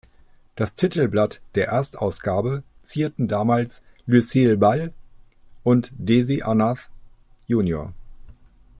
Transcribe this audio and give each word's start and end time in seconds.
Das 0.55 0.73
Titelblatt 0.73 1.41
der 1.53 1.67
Erstausgabe 1.67 2.63
zierten 2.81 3.27
damals 3.27 3.83
Lucille 4.07 4.57
Ball 4.57 4.93
und 5.63 5.91
Desi 5.95 6.41
Arnaz 6.41 6.89
Jr. 7.45 7.93